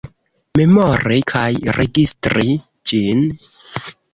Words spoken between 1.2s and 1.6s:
kaj